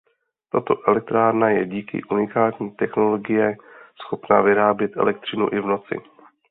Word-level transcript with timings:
Tato 0.51 0.83
elektrárna 0.89 1.49
je 1.49 1.65
díky 1.65 2.03
unikátní 2.03 2.71
technologie 2.71 3.57
schopna 4.05 4.41
vyrábět 4.41 4.97
elektřinu 4.97 5.47
i 5.51 5.59
v 5.59 5.65
noci. 5.65 5.95